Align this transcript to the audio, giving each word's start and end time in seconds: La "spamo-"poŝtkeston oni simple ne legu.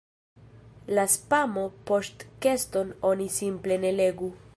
La 0.97 1.03
"spamo-"poŝtkeston 1.15 2.91
oni 3.11 3.29
simple 3.37 3.79
ne 3.85 3.93
legu. 3.99 4.31